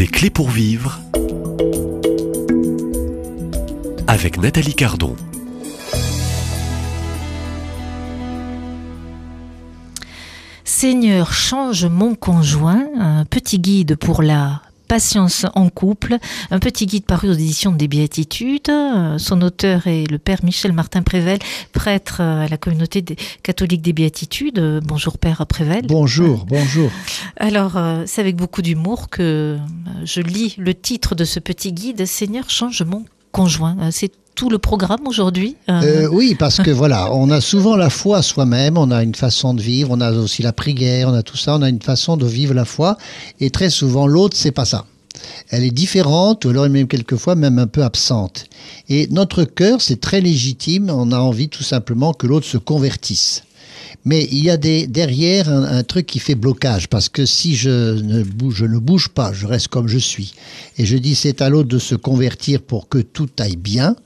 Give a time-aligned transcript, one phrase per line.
[0.00, 0.98] Des clés pour vivre
[4.06, 5.14] avec Nathalie Cardon.
[10.64, 16.18] Seigneur, change mon conjoint, un petit guide pour la patience en couple,
[16.50, 18.72] un petit guide paru aux éditions des Béatitudes.
[19.18, 21.38] Son auteur est le père Michel Martin Prével,
[21.72, 23.14] prêtre à la communauté des
[23.44, 24.80] catholiques des Béatitudes.
[24.84, 25.86] Bonjour père Prével.
[25.86, 26.90] Bonjour, bonjour.
[27.36, 29.58] Alors, euh, c'est avec beaucoup d'humour que euh,
[30.04, 33.76] je lis le titre de ce petit guide, Seigneur, change mon conjoint.
[33.80, 37.90] Euh, c'est tout le programme aujourd'hui euh, Oui, parce que voilà, on a souvent la
[37.90, 41.22] foi soi-même, on a une façon de vivre, on a aussi la prière, on a
[41.22, 42.96] tout ça, on a une façon de vivre la foi,
[43.40, 44.86] et très souvent l'autre, c'est pas ça.
[45.50, 48.46] Elle est différente, ou alors même quelquefois même un peu absente.
[48.88, 53.42] Et notre cœur, c'est très légitime, on a envie tout simplement que l'autre se convertisse.
[54.04, 58.22] Mais il y a derrière un, truc qui fait blocage, parce que si je ne,
[58.78, 60.34] bouge, pas, je reste comme je suis,
[60.78, 63.96] et je dis c'est à l'autre de se convertir pour que tout aille bien,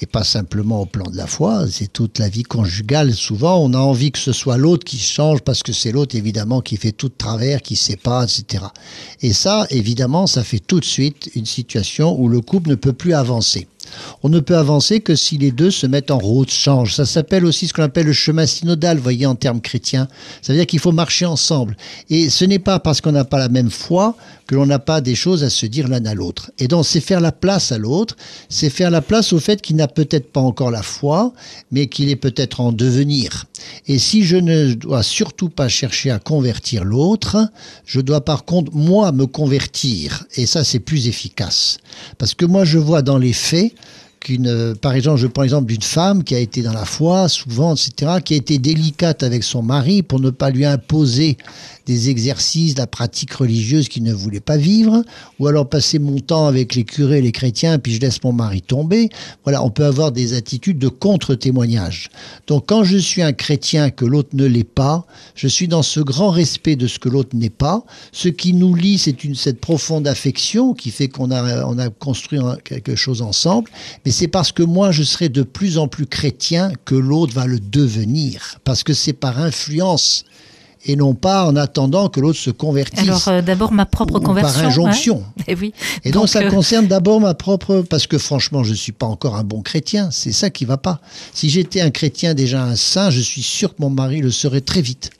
[0.00, 3.14] et pas simplement au plan de la foi, c'est toute la vie conjugale.
[3.14, 6.60] Souvent, on a envie que ce soit l'autre qui change parce que c'est l'autre, évidemment,
[6.60, 8.64] qui fait tout de travers, qui pas, etc.
[9.22, 12.92] Et ça, évidemment, ça fait tout de suite une situation où le couple ne peut
[12.92, 13.68] plus avancer.
[14.22, 16.94] On ne peut avancer que si les deux se mettent en route, changent.
[16.94, 20.08] Ça s'appelle aussi ce qu'on appelle le chemin synodal, voyez, en termes chrétiens.
[20.42, 21.76] Ça veut dire qu'il faut marcher ensemble.
[22.10, 25.00] Et ce n'est pas parce qu'on n'a pas la même foi que l'on n'a pas
[25.00, 26.50] des choses à se dire l'un à l'autre.
[26.58, 28.16] Et donc, c'est faire la place à l'autre,
[28.48, 31.32] c'est faire la place au fait qu'il n'a peut-être pas encore la foi,
[31.70, 33.46] mais qu'il est peut-être en devenir.
[33.86, 37.48] Et si je ne dois surtout pas chercher à convertir l'autre,
[37.86, 40.24] je dois par contre, moi, me convertir.
[40.36, 41.78] Et ça, c'est plus efficace.
[42.18, 43.72] Parce que moi, je vois dans les faits,
[44.24, 47.74] qu'une, par exemple, je prends l'exemple d'une femme qui a été dans la foi, souvent,
[47.74, 51.36] etc., qui a été délicate avec son mari pour ne pas lui imposer
[51.86, 55.02] des exercices, la pratique religieuse qu'il ne voulait pas vivre,
[55.38, 58.62] ou alors passer mon temps avec les curés, les chrétiens, puis je laisse mon mari
[58.62, 59.10] tomber.
[59.44, 62.08] Voilà, on peut avoir des attitudes de contre-témoignage.
[62.46, 66.00] Donc quand je suis un chrétien que l'autre ne l'est pas, je suis dans ce
[66.00, 67.84] grand respect de ce que l'autre n'est pas.
[68.12, 71.90] Ce qui nous lie, c'est une cette profonde affection qui fait qu'on a on a
[71.90, 73.70] construit quelque chose ensemble.
[74.06, 77.46] Mais c'est parce que moi je serai de plus en plus chrétien que l'autre va
[77.46, 80.24] le devenir, parce que c'est par influence
[80.86, 83.08] et non pas en attendant que l'autre se convertisse.
[83.08, 84.60] Alors euh, d'abord ma propre conversion.
[84.60, 85.24] Par injonction.
[85.26, 85.72] Hein et oui.
[86.04, 86.50] Et donc, donc ça euh...
[86.50, 90.32] concerne d'abord ma propre, parce que franchement je suis pas encore un bon chrétien, c'est
[90.32, 91.00] ça qui va pas.
[91.32, 94.60] Si j'étais un chrétien déjà un saint, je suis sûr que mon mari le serait
[94.60, 95.10] très vite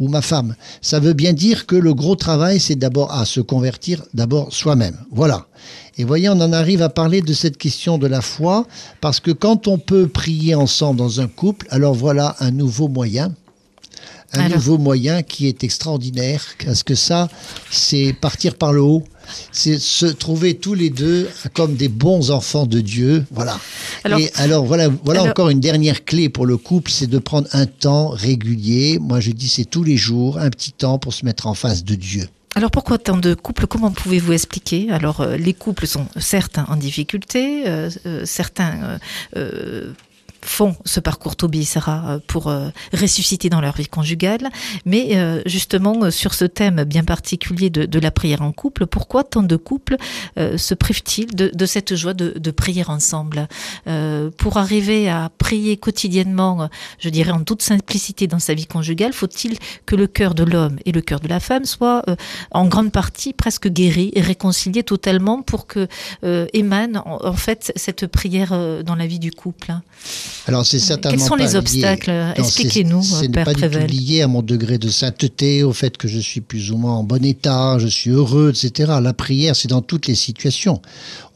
[0.00, 0.56] ou ma femme.
[0.80, 4.96] Ça veut bien dire que le gros travail, c'est d'abord à se convertir d'abord soi-même.
[5.12, 5.46] Voilà.
[5.98, 8.66] Et voyez, on en arrive à parler de cette question de la foi,
[9.00, 13.34] parce que quand on peut prier ensemble dans un couple, alors voilà un nouveau moyen
[14.32, 14.58] un Alors.
[14.58, 17.28] nouveau moyen qui est extraordinaire, parce que ça,
[17.70, 19.04] c'est partir par le haut,
[19.52, 23.58] c'est se trouver tous les deux comme des bons enfants de Dieu, voilà.
[24.04, 27.18] Alors, Et alors voilà, voilà alors, encore une dernière clé pour le couple, c'est de
[27.18, 28.98] prendre un temps régulier.
[29.00, 31.84] Moi, je dis c'est tous les jours, un petit temps pour se mettre en face
[31.84, 32.28] de Dieu.
[32.56, 33.68] Alors pourquoi tant de couples?
[33.68, 34.90] Comment pouvez-vous expliquer?
[34.90, 38.98] Alors euh, les couples sont certains en difficulté, euh, euh, certains
[39.36, 39.92] euh,
[40.42, 44.48] font ce parcours Toby Sarah pour euh, ressusciter dans leur vie conjugale.
[44.84, 49.24] Mais euh, justement, sur ce thème bien particulier de, de, la prière en couple, pourquoi
[49.24, 49.96] tant de couples
[50.38, 53.48] euh, se privent-ils de, de, cette joie de, de prier ensemble?
[53.86, 56.68] Euh, Pour arriver à prier quotidiennement,
[56.98, 60.78] je dirais en toute simplicité dans sa vie conjugale, faut-il que le cœur de l'homme
[60.84, 62.16] et le cœur de la femme soient euh,
[62.50, 65.86] en grande partie presque guéris et réconciliés totalement pour que
[66.24, 68.50] euh, émane en, fait cette prière
[68.84, 69.72] dans la vie du couple?
[70.46, 73.02] Alors c'est certainement Quels sont les obstacles Expliquez-nous,
[73.32, 73.86] Père pas Prével.
[73.86, 76.76] du tout lié à mon degré de sainteté, au fait que je suis plus ou
[76.76, 78.92] moins en bon état, je suis heureux, etc.
[79.02, 80.80] La prière, c'est dans toutes les situations.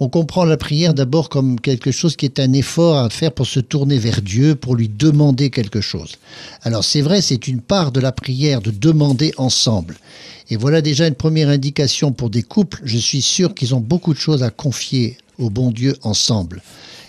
[0.01, 3.47] On comprend la prière d'abord comme quelque chose qui est un effort à faire pour
[3.47, 6.17] se tourner vers Dieu, pour lui demander quelque chose.
[6.63, 9.97] Alors c'est vrai, c'est une part de la prière de demander ensemble.
[10.51, 12.81] Et voilà déjà une première indication pour des couples.
[12.85, 16.63] Je suis sûr qu'ils ont beaucoup de choses à confier au bon Dieu ensemble.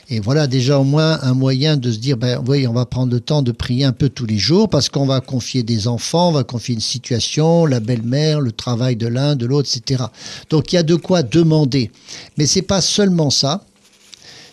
[0.09, 3.11] Et voilà déjà au moins un moyen de se dire, ben oui, on va prendre
[3.11, 6.29] le temps de prier un peu tous les jours parce qu'on va confier des enfants,
[6.29, 10.03] on va confier une situation, la belle-mère, le travail de l'un, de l'autre, etc.
[10.49, 11.91] Donc il y a de quoi demander.
[12.37, 13.65] Mais c'est pas seulement ça,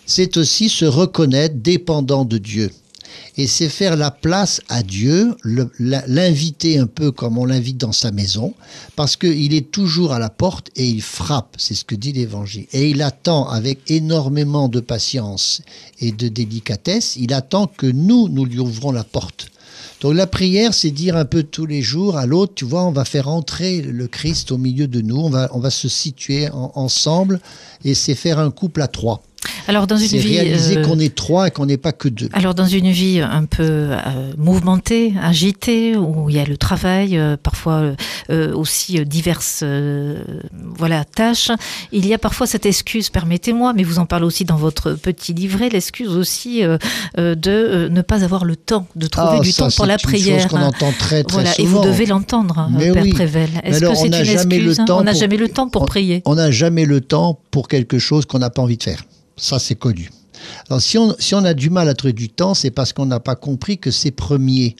[0.07, 2.71] c'est aussi se reconnaître dépendant de Dieu
[3.37, 5.35] et c'est faire la place à Dieu,
[5.79, 8.55] l'inviter un peu comme on l'invite dans sa maison,
[8.97, 12.67] parce qu'il est toujours à la porte et il frappe, c'est ce que dit l'Évangile.
[12.73, 15.63] Et il attend avec énormément de patience
[16.01, 19.49] et de délicatesse, il attend que nous, nous lui ouvrons la porte.
[20.03, 22.91] Donc la prière, c'est dire un peu tous les jours à l'autre, tu vois, on
[22.91, 26.49] va faire entrer le Christ au milieu de nous, on va, on va se situer
[26.53, 27.41] ensemble
[27.85, 29.23] et c'est faire un couple à trois.
[29.69, 32.29] Alors dans une vie, réaliser euh, qu'on est trois et qu'on n'est pas que deux.
[32.33, 37.17] Alors dans une vie un peu euh, mouvementée, agitée, où il y a le travail,
[37.17, 37.93] euh, parfois
[38.55, 39.65] aussi diverses
[40.77, 41.51] voilà tâches,
[41.93, 45.35] il y a parfois cette excuse, permettez-moi, mais vous en parlez aussi dans votre petit
[45.35, 49.87] livret, l'excuse aussi de ne pas avoir le temps, de trouver ah, du temps pour
[49.87, 50.43] la prière.
[50.43, 51.69] C'est qu'on entend très très voilà, souvent.
[51.69, 53.51] Et vous devez l'entendre, Père Prével.
[53.65, 56.23] Est-ce que c'est une excuse On n'a jamais le temps pour prier.
[56.25, 59.05] On n'a jamais le temps pour quelque chose qu'on n'a pas envie de faire.
[59.37, 60.11] Ça, c'est connu.
[60.69, 63.07] Alors, si on, si on a du mal à trouver du temps, c'est parce qu'on
[63.07, 64.77] n'a pas compris que c'est premier,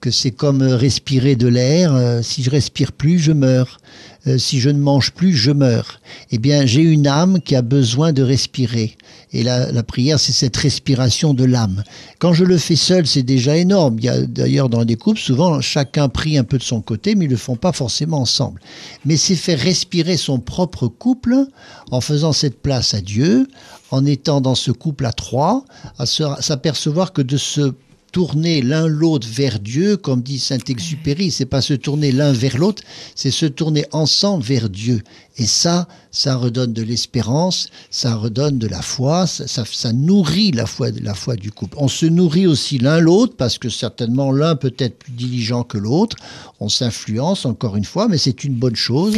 [0.00, 1.94] que c'est comme respirer de l'air.
[1.94, 3.78] Euh, si je respire plus, je meurs.
[4.26, 6.00] Euh, si je ne mange plus, je meurs.
[6.30, 8.96] Eh bien, j'ai une âme qui a besoin de respirer.
[9.32, 11.82] Et la, la prière, c'est cette respiration de l'âme.
[12.18, 13.96] Quand je le fais seul, c'est déjà énorme.
[13.98, 17.14] Il y a d'ailleurs dans des couples, souvent, chacun prie un peu de son côté,
[17.14, 18.60] mais ils ne le font pas forcément ensemble.
[19.04, 21.46] Mais c'est faire respirer son propre couple
[21.90, 23.48] en faisant cette place à Dieu,
[23.92, 25.64] en étant dans ce couple à trois,
[25.98, 27.74] à s'apercevoir que de se
[28.10, 32.82] tourner l'un l'autre vers Dieu, comme dit Saint-Exupéry, c'est pas se tourner l'un vers l'autre,
[33.14, 35.02] c'est se tourner ensemble vers Dieu.
[35.38, 41.36] Et ça, ça redonne de l'espérance, ça redonne de la foi, ça, nourrit la foi
[41.36, 41.76] du couple.
[41.78, 45.78] On se nourrit aussi l'un l'autre, parce que certainement l'un peut être plus diligent que
[45.78, 46.16] l'autre,
[46.60, 49.16] on s'influence encore une fois, mais c'est une bonne chose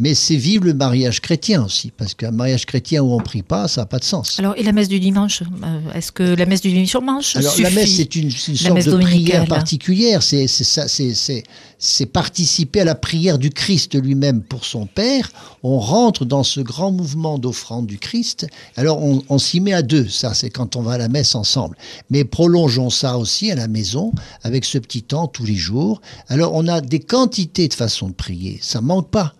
[0.00, 3.68] mais c'est vivre le mariage chrétien aussi, parce qu'un mariage chrétien où on prie pas,
[3.68, 4.38] ça n'a pas de sens.
[4.38, 7.62] Alors, et la messe du dimanche euh, Est-ce que la messe du dimanche Alors, suffit
[7.62, 10.22] la messe, c'est une, sorte de prière particulière.
[10.22, 15.30] C'est ça, c'est participer à la prière du Christ lui-même pour son Père.
[15.62, 18.46] On rentre dans ce grand mouvement d'offrande du Christ.
[18.76, 20.08] Alors, on, on s'y met à deux.
[20.08, 21.76] Ça, c'est quand on va à la messe ensemble.
[22.08, 24.12] Mais prolongeons ça aussi à la maison,
[24.44, 26.00] avec ce petit temps tous les jours.
[26.28, 28.58] Alors, on a des quantités de façons de prier.
[28.62, 29.34] Ça manque pas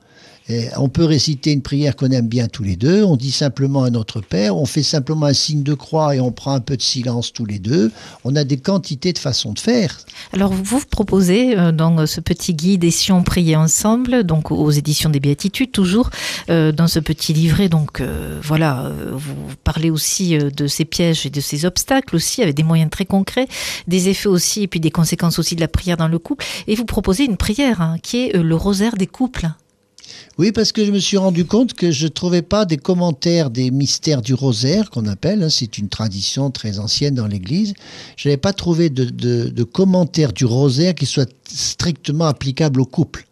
[0.77, 3.91] on peut réciter une prière qu'on aime bien tous les deux, on dit simplement à
[3.91, 6.83] notre Père, on fait simplement un signe de croix et on prend un peu de
[6.83, 7.91] silence tous les deux.
[8.25, 9.99] On a des quantités de façons de faire.
[10.33, 14.71] Alors vous proposez euh, dans ce petit guide Et si on priait ensemble, donc aux
[14.71, 16.11] éditions des Béatitudes, toujours
[16.51, 21.31] euh, dans ce petit livret, donc euh, voilà, vous parlez aussi de ces pièges et
[21.31, 23.49] de ces obstacles aussi, avec des moyens très concrets,
[23.87, 26.45] des effets aussi et puis des conséquences aussi de la prière dans le couple.
[26.67, 29.49] Et vous proposez une prière hein, qui est le rosaire des couples.
[30.39, 33.51] Oui, parce que je me suis rendu compte que je ne trouvais pas des commentaires
[33.51, 37.75] des mystères du rosaire, qu'on appelle, hein, c'est une tradition très ancienne dans l'Église.
[38.17, 43.27] Je n'avais pas trouvé de, de, commentaires du rosaire qui soient strictement applicables au couple.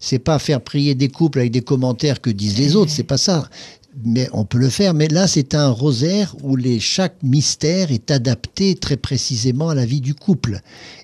[0.00, 3.18] C'est pas faire prier des couples avec des commentaires que disent les autres, c'est pas
[3.18, 3.48] ça
[4.04, 4.94] mais on peut le faire.
[4.94, 10.00] Mais là, c'est un rosaire où chaque mystère est adapté très précisément à la vie
[10.00, 10.60] du couple.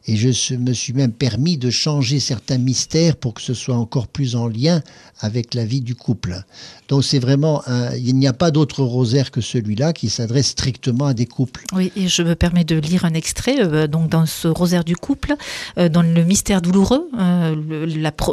[0.07, 4.07] Et je me suis même permis de changer certains mystères pour que ce soit encore
[4.07, 4.83] plus en lien
[5.21, 6.43] avec la vie du couple.
[6.89, 7.63] Donc c'est vraiment,
[7.97, 11.65] il n'y a pas d'autre rosaire que celui-là qui s'adresse strictement à des couples.
[11.73, 13.57] Oui, et je me permets de lire un extrait.
[13.61, 15.35] Euh, donc dans ce rosaire du couple,
[15.79, 17.87] euh, dans le mystère douloureux, euh,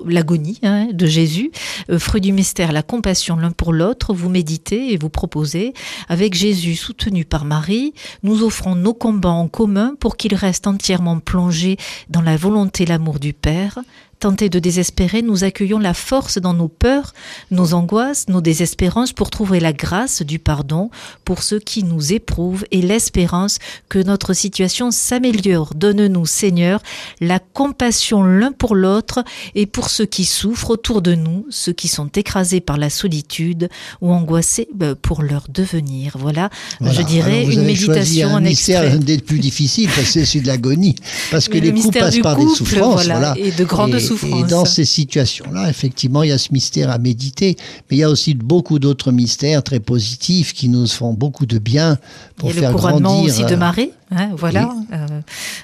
[0.06, 1.52] l'agonie hein, de Jésus,
[1.98, 5.74] fruit du mystère, la compassion l'un pour l'autre, vous méditez et vous proposez,
[6.10, 7.94] avec Jésus soutenu par Marie,
[8.24, 11.78] nous offrons nos combats en commun pour qu'il reste entièrement plongé
[12.10, 13.80] dans la volonté et l'amour du Père,
[14.22, 17.14] tentés de désespérer, nous accueillons la force dans nos peurs,
[17.50, 20.92] nos angoisses, nos désespérances pour trouver la grâce du pardon
[21.26, 23.58] pour ceux qui nous éprouvent et l'espérance
[23.90, 25.74] que notre situation s'améliore.
[25.76, 26.84] Donne-nous, Seigneur,
[27.20, 29.24] la compassion l'un pour l'autre
[29.56, 33.70] et pour ceux qui souffrent autour de nous, ceux qui sont écrasés par la solitude
[34.02, 36.16] ou angoissés bah, pour leur devenir.
[36.20, 38.92] Voilà, je dirais une méditation en extrait.
[38.92, 40.94] un des plus difficiles, c'est celui de l'agonie,
[41.32, 44.11] parce que les coups passent par des souffrances, voilà, et de grandes et
[44.50, 47.56] dans ces situations-là, effectivement, il y a ce mystère à méditer,
[47.90, 51.60] mais il y a aussi beaucoup d'autres mystères très positifs qui nous font beaucoup de
[51.60, 51.98] bien
[52.38, 52.88] pour faire grandir.
[52.88, 55.22] Le couronnement aussi de euh, Marie, hein, voilà, euh,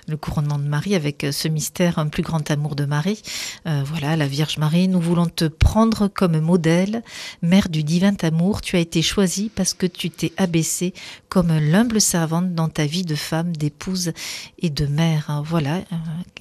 [0.08, 3.22] le couronnement de Marie avec euh, ce mystère, un plus grand amour de Marie.
[3.66, 7.04] voilà, la Vierge Marie, nous voulons te prendre comme modèle,
[7.42, 8.62] mère du divin amour.
[8.62, 10.94] Tu as été choisie parce que tu t'es abaissée
[11.30, 14.14] comme l'humble servante dans ta vie de femme, d'épouse
[14.60, 15.26] et de mère.
[15.30, 15.82] Hein, voilà,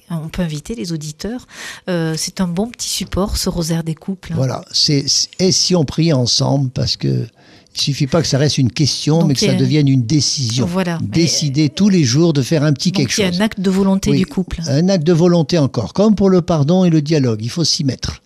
[0.09, 1.45] on peut inviter les auditeurs.
[1.89, 4.33] Euh, c'est un bon petit support, ce rosaire des couples.
[4.33, 4.37] Hein.
[4.37, 4.65] Voilà.
[4.71, 5.05] C'est,
[5.39, 7.27] et si on prie ensemble, parce que
[7.77, 10.65] il suffit pas que ça reste une question, mais que ça devienne une décision.
[10.65, 10.97] Voilà.
[11.01, 13.25] Décider tous les jours de faire un petit quelque chose.
[13.25, 14.61] Il y a un acte de volonté du couple.
[14.67, 17.41] Un acte de volonté encore, comme pour le pardon et le dialogue.
[17.43, 18.21] Il faut s'y mettre.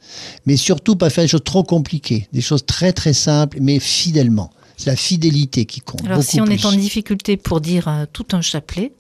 [0.46, 4.51] Mais surtout pas faire des choses trop compliquées, des choses très très simples, mais fidèlement.
[4.77, 6.03] C'est la fidélité qui compte.
[6.05, 6.55] Alors, si on plus.
[6.55, 8.93] est en difficulté pour dire euh, tout un chapelet,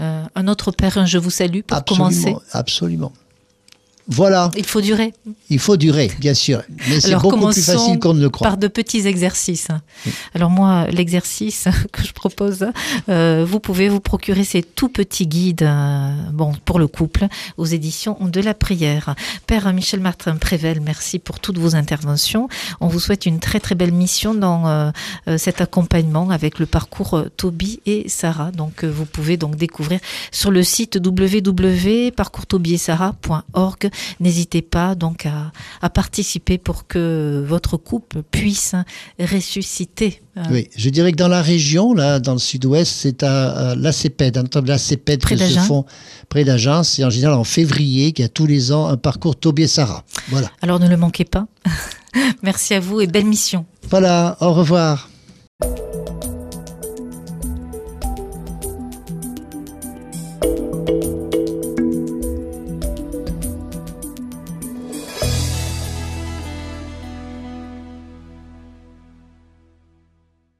[0.00, 3.12] euh, un autre Père, un Je vous salue pour absolument, commencer, absolument.
[4.08, 5.12] Voilà, il faut durer.
[5.50, 6.62] il faut durer, bien sûr.
[6.88, 8.46] Mais c'est Alors, beaucoup plus facile qu'on ne le croit.
[8.46, 9.66] Par de petits exercices.
[10.32, 12.66] Alors moi, l'exercice que je propose,
[13.08, 17.64] euh, vous pouvez vous procurer ces tout petits guides, euh, bon, pour le couple, aux
[17.64, 19.16] éditions de la prière.
[19.48, 22.48] Père Michel Martin Prével, merci pour toutes vos interventions.
[22.80, 24.92] On vous souhaite une très très belle mission dans euh,
[25.36, 28.52] cet accompagnement avec le parcours Toby et Sarah.
[28.52, 29.98] Donc vous pouvez donc découvrir
[30.30, 33.90] sur le site www.parcourstobyeetsarah.org.
[34.20, 38.74] N'hésitez pas donc à, à participer pour que votre couple puisse
[39.18, 40.22] ressusciter.
[40.36, 43.74] Euh, Oui, je dirais que dans la région, là, dans le sud-ouest, c'est à, à
[43.74, 45.84] l'ACPED, un l'ACPED Près que se font
[46.28, 46.82] près d'Agen.
[46.82, 50.04] C'est en général en février qu'il y a tous les ans un parcours Toby Sarah.
[50.28, 50.50] Voilà.
[50.62, 51.46] Alors ne le manquez pas.
[52.42, 53.66] Merci à vous et belle mission.
[53.90, 55.08] Voilà, au revoir.